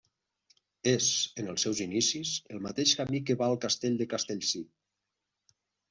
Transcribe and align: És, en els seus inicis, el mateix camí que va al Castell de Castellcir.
És, 0.91 1.09
en 1.43 1.51
els 1.53 1.67
seus 1.67 1.83
inicis, 1.85 2.33
el 2.55 2.65
mateix 2.65 2.97
camí 3.03 3.23
que 3.29 3.39
va 3.45 3.53
al 3.53 3.63
Castell 3.67 4.03
de 4.05 4.13
Castellcir. 4.15 4.67